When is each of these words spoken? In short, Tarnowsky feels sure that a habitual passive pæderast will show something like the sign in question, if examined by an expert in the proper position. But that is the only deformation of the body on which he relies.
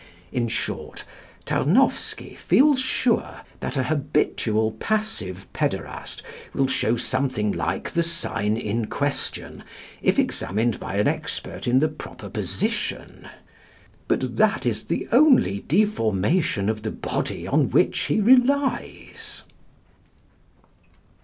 In 0.31 0.47
short, 0.47 1.05
Tarnowsky 1.45 2.33
feels 2.33 2.79
sure 2.79 3.41
that 3.59 3.77
a 3.77 3.83
habitual 3.83 4.71
passive 4.71 5.45
pæderast 5.53 6.23
will 6.55 6.65
show 6.65 6.95
something 6.95 7.51
like 7.51 7.91
the 7.91 8.01
sign 8.01 8.57
in 8.57 8.85
question, 8.87 9.63
if 10.01 10.17
examined 10.17 10.79
by 10.79 10.95
an 10.95 11.07
expert 11.07 11.67
in 11.67 11.77
the 11.77 11.87
proper 11.87 12.29
position. 12.31 13.27
But 14.07 14.37
that 14.37 14.65
is 14.65 14.85
the 14.85 15.07
only 15.11 15.59
deformation 15.59 16.67
of 16.67 16.81
the 16.81 16.89
body 16.89 17.45
on 17.47 17.69
which 17.69 17.99
he 17.99 18.19
relies. 18.19 19.43